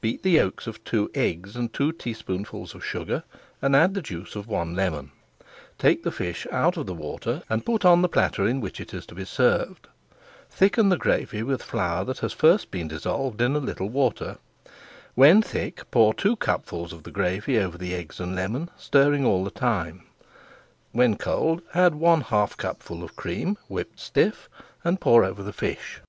Beat 0.00 0.24
the 0.24 0.32
yolks 0.32 0.66
of 0.66 0.82
two 0.82 1.12
eggs 1.14 1.54
and 1.54 1.72
two 1.72 1.92
teaspoonfuls 1.92 2.74
of 2.74 2.84
sugar, 2.84 3.22
and 3.62 3.76
add 3.76 3.94
the 3.94 4.02
juice 4.02 4.34
of 4.34 4.48
one 4.48 4.74
lemon. 4.74 5.12
Take 5.78 6.02
the 6.02 6.10
fish 6.10 6.44
out 6.50 6.76
of 6.76 6.86
the 6.86 6.92
water, 6.94 7.44
and 7.48 7.64
put 7.64 7.84
on 7.84 8.02
the 8.02 8.08
platter 8.08 8.48
in 8.48 8.60
which 8.60 8.80
it 8.80 8.92
is 8.92 9.06
to 9.06 9.14
be 9.14 9.24
served. 9.24 9.86
Thicken 10.50 10.88
the 10.88 10.96
gravy 10.96 11.44
with 11.44 11.62
flour 11.62 12.04
that 12.06 12.18
has 12.18 12.32
first 12.32 12.72
been 12.72 12.88
dissolved 12.88 13.40
in 13.40 13.54
a 13.54 13.60
little 13.60 13.88
water. 13.88 14.38
When 15.14 15.40
thick, 15.40 15.88
pour 15.92 16.14
two 16.14 16.34
cupfuls 16.34 16.92
of 16.92 17.04
the 17.04 17.12
gravy 17.12 17.56
over 17.56 17.78
the 17.78 17.94
eggs 17.94 18.18
and 18.18 18.34
lemon, 18.34 18.70
stirring 18.76 19.24
all 19.24 19.44
the 19.44 19.52
time. 19.52 20.02
When 20.90 21.16
cold, 21.16 21.62
add 21.74 21.94
one 21.94 22.22
half 22.22 22.56
cupful 22.56 23.04
of 23.04 23.14
cream 23.14 23.56
whipped 23.68 24.00
stiff, 24.00 24.48
and 24.82 25.00
pour 25.00 25.22
over 25.22 25.44
the 25.44 25.52
fish. 25.52 26.00